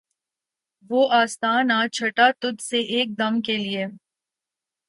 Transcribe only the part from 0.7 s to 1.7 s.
وہ آستاں